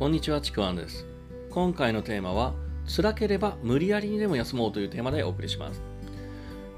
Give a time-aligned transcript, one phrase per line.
[0.00, 1.06] こんにちは、ちくわんです。
[1.50, 2.54] 今回のテーマは、
[2.86, 5.82] 辛ければ無理やりにでも休もうというテーマでお送りします。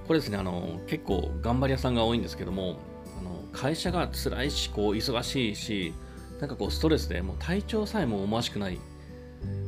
[0.09, 2.79] これですね、あの、結構頑張り屋さんが多いんですけども、
[3.21, 5.95] あの会社が辛いし、こう、忙しいし、
[6.41, 8.81] なんかこう、ストレスでもう体調さえも思わしくない、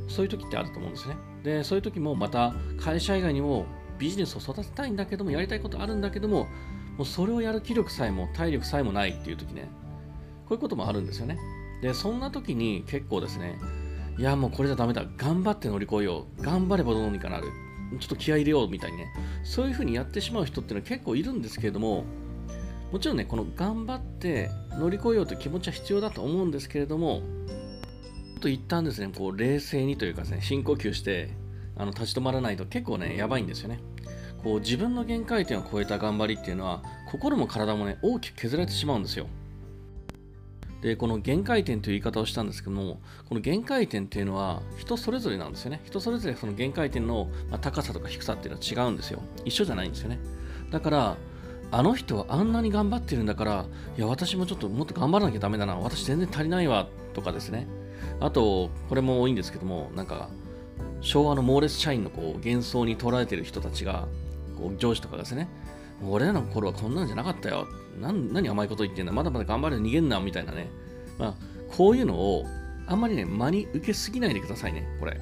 [0.08, 1.14] そういう時ってあると思うんですね。
[1.44, 3.66] で、そういう時もまた、会社以外にも
[4.00, 6.48] ビジネスを育てたいんだけども、やりたいことあるんだけども、
[6.96, 9.68] もうそれをやる気力さえも体力さえもないっていう時ね、
[10.48, 11.38] こういうこともあるんですよね。
[11.82, 13.58] でそんな時に結構ですね
[14.18, 17.48] いやもうこれじゃダメだ頑張って乗り越えよう頑張ればどうにかなる
[18.00, 22.04] ちょっと気合い入れようみたいにねそういう風にやってしまう人っていうのは結構いるんですけれども
[22.92, 31.30] もちろんねこの頑張って乗り越えようという気持ちは必要だと思うんですけれどもちょっと一旦ですねこう冷静にというかですね深呼吸して
[31.76, 33.80] あの立ち止まらないと結構ねやばいんですよね。
[34.44, 39.26] こう自分の限界点を超えた頑張りっていうのは心も体もね大きく削られてしまうんですよ。
[40.84, 45.80] でこの限界点という言い方をしたんですけどもこの限界点っていうのは人それぞれなんですよね。
[45.86, 47.30] 人それぞれその限界点の
[47.62, 49.22] 高さとか低さっていうのは違うんですよ。
[49.46, 50.18] 一緒じゃないんですよね。
[50.70, 51.16] だから
[51.72, 53.64] あの人はあんなに頑張ってるんだから
[53.96, 55.76] いや私もちょっともっと頑張らなきゃダメだな。
[55.76, 57.66] 私全然足りないわとかですね。
[58.20, 60.28] あとこれも多いんですけどもなんか
[61.00, 64.06] 昭和の猛烈社員のこう幻想に捉えてる人たちが
[64.58, 65.48] こう上司とかですね。
[66.08, 67.66] 俺らの頃はこんなんじゃなかったよ。
[67.98, 69.12] 何甘いこと言ってんだ。
[69.12, 70.68] まだまだ頑張れ逃げんな、みたいなね。
[71.18, 71.34] まあ、
[71.76, 72.44] こういうのを
[72.86, 75.12] あんまりね、真に受けすぎないでくださいね、これ。
[75.12, 75.18] や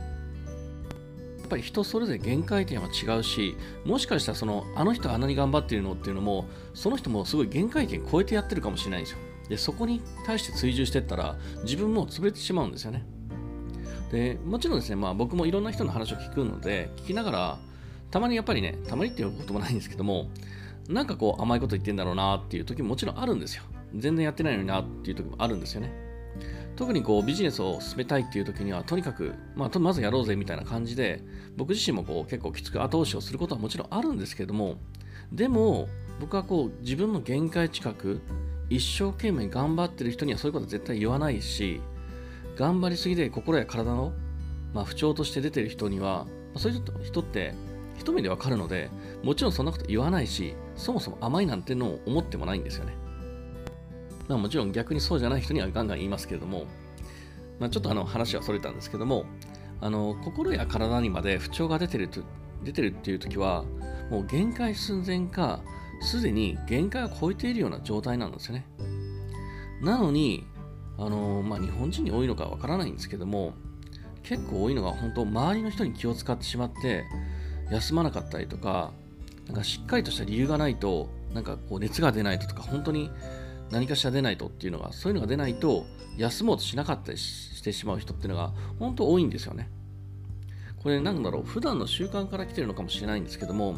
[1.45, 5.93] っぱり人それぞれ限界点は違うし、もしかしたらその、あの人あんなに頑張ってるの？
[5.93, 9.19] っていうのも、その人もすごい限界点超えてやってるかもしれないんですよ。
[9.51, 13.05] で、そこに対して追従してったら、自分も潰れてしまうんですよね。
[14.11, 17.59] で、もちろんですね、まあ僕もいろんな人の話を聞くので、聞きながら、
[18.11, 20.29] たまにやっぱりね、たまにっていうこともないんですけども、
[20.89, 23.63] なんかこう甘いこと言ってんだろうなっていう時ももちろんあるんですよ。
[23.95, 25.93] 全然やってないのになっていう時もあるんですよね。
[26.77, 31.23] 特にこうビジネスを進めたいっていう時にはとにかく、まあ、まずやろうぜみたいな感じで
[31.55, 34.79] 僕自身もこう結構きつく後押しをすることはもちろんあるんですけども
[35.31, 35.89] でも
[36.19, 38.23] 僕はこう自分の限界近く
[38.71, 41.83] 一生懸命頑張ってる人にはそういうことは絶対言わないし
[42.57, 44.15] 頑張りすぎで心や体の、
[44.73, 46.27] まあ、不調として出てる人には
[46.57, 47.55] そういう人って
[47.99, 48.91] 一目でわかるので、
[49.23, 52.95] もちろんそんなこと言わないし、そもそも甘いなんてのを思ってもないんですよね。
[54.29, 56.67] まあ、もちろん逆にそうじゃない人にはガンガン言いますけれども、
[57.59, 59.25] まあ、ちょっとあの話はそれたんですけども、
[59.81, 62.23] あの心や体にまで不調が出てると
[62.65, 63.65] 出てるっていう時は、
[64.11, 65.61] もう限界寸前か、
[66.01, 68.67] すでに限界を超えているような状態なんですよね。
[69.81, 70.47] なのに、
[70.99, 73.55] あのまあ、日本人に多いのかわからないんですけども、
[74.23, 77.05] 結構多いのが本当周りの人に気を使ってしまって
[77.71, 78.93] 休まなかったりとか、
[79.53, 83.11] なんかしっかりとした理由がないと、なんかこう熱が出ないととか、本当に
[83.71, 85.85] 何かしら出ないとっていうのが、そういうのが出ないと、
[86.17, 89.69] 休もうとしなかったりしてしまう人っていうのが、本当多いんですよね。
[90.83, 93.77] これなんだろう、普段の習慣から来てるのかもしれないんですけども、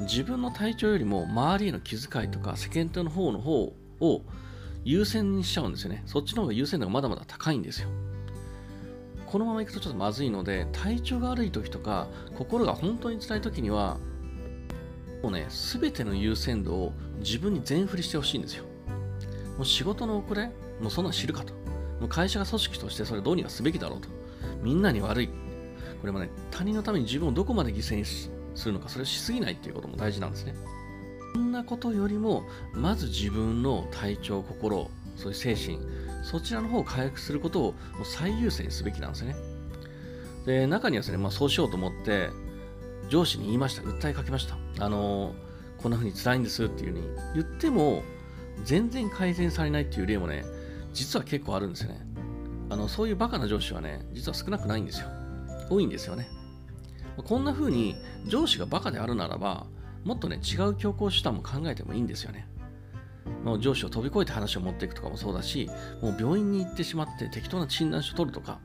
[0.00, 4.22] 自分の体調よりも周りへの気遣いとか世間体の方の方を
[4.84, 6.02] 優先にしちゃうんですよね。
[6.06, 7.88] そっちの方が優先度がまだまだ高いんですよ。
[9.26, 13.98] このままいくとちょっとまずいので体調が悪い時とか心が本当に辛い時には
[15.22, 18.64] もうね全ての優先度を自分に全振りしてほしいんですよ。
[19.56, 20.50] もう仕事の遅れ
[20.80, 21.52] もうそんなの知るかと。
[22.00, 24.08] もう会社が組織としてそれどうにかすべきだろうと。
[24.62, 25.28] みんなに悪い。
[25.28, 28.30] これもね他人のために自分をどこまで犠牲にす
[28.66, 30.54] るのかそれをしすぎないっていうことも大事なんですね。
[31.34, 35.78] そんなことよりもまず自分の体調心そういう精神
[36.22, 37.62] そちらの方を回復することを
[37.96, 39.36] もう最優先にすべきなんですね。
[40.46, 42.30] で、中にはですね、まあ、そうしようと思って、
[43.10, 44.56] 上司に言いました、訴えかけました。
[44.84, 45.34] あの
[45.78, 48.02] こんな風に辛いんですっていう風に言っても、
[48.64, 50.44] 全然改善されないっていう例もね、
[50.92, 52.00] 実は結構あるんですよね。
[52.70, 55.08] あのそういうバカな上司はね、実は少なくないんですよ。
[55.68, 56.28] 多いんですよね。
[57.16, 59.66] こんな風に上司がバカであるならば、
[60.04, 62.46] もっとね、違う強行手段も考えてもいいんですよね。
[63.44, 65.68] の上司を飛び越えて話を持っていくとかもそうだし、
[66.00, 68.60] もう病院に行ってしまって適当な診断書取るとか、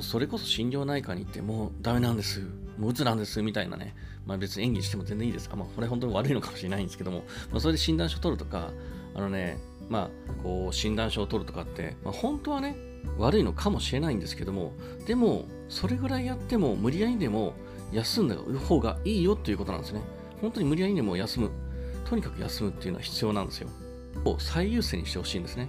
[0.00, 2.42] それこそ心療内科に行ってもうダメなんです、
[2.78, 3.94] もう鬱なんですみたいなね、
[4.26, 5.48] まあ別に演技しても全然いいです。
[5.52, 8.70] あまあこれ本当に悪いのかもしれないんですけども、まあ、それで診断書を取るとか、
[9.14, 9.58] あのね、
[9.88, 12.76] まあこう診断書を取るとかって、まあ、本当はね、
[13.18, 14.72] 悪いのかもしれないんですけども、
[15.06, 17.54] でもそれぐらいやっても無理やりでも
[17.92, 20.00] 休んだ方がいいよということなんですね。
[20.40, 21.50] 本当に無理やりでも休む。
[22.04, 23.68] とにかく休むっていうのは必要なんですよ。
[24.24, 25.68] を最優先にしてほしいんですね。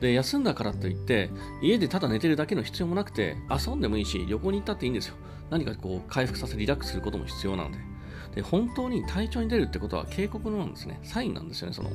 [0.00, 1.30] で、休んだからといって、
[1.62, 5.16] 家でただ寝てるだけの必要もなくて、遊んでもいいし、旅行に行ったっていいんですよ。
[5.50, 7.78] 何かこう、回復させ、リラックスすることも必要なので。
[8.36, 11.00] で本当に体調に出るってことは警告なんですね。
[11.02, 11.90] サインなんですよね、その。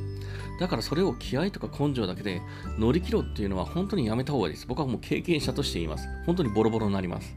[0.59, 2.41] だからそれを気合とか根性だけで
[2.79, 4.65] 乗り切ろうっていうのは本当にやめた方がいいです。
[4.65, 6.07] 僕はもう経験者として言います。
[6.25, 7.35] 本当にボロボロになります。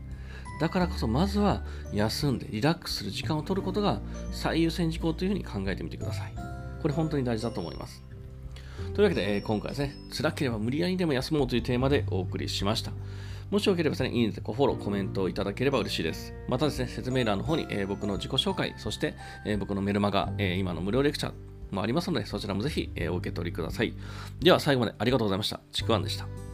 [0.59, 4.01] だからこそまずは休んでリラックスする時間を取ることが
[4.33, 6.33] 最優先事項というふうに考えてみてください。
[6.81, 8.03] これ本当に大事だと思います。
[8.95, 12.93] というわけで、えー、今回ですね、辛ければ無理やりでも休もうというテーマでお送りしました。
[13.51, 16.35] もしよければですね、いいねとフォロー、コメントをいただければ嬉しいです。
[16.49, 19.15] またですね、説明欄の方に、えー、僕の自己紹介、そして、
[19.45, 21.33] えー、僕のメルマガ、えー、今の無料レクチャー
[21.71, 23.95] もありますので、そちらもぜひ、えお受け取りください。
[24.41, 25.61] では、最後までありがとうございました。
[25.73, 26.54] ちくわんでした。